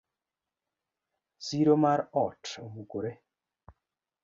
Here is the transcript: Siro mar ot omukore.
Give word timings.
Siro 1.45 1.75
mar 1.83 1.99
ot 2.23 2.43
omukore. 2.65 3.11